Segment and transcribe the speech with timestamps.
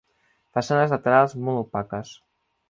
[0.57, 2.17] Façanes laterals molt opaques.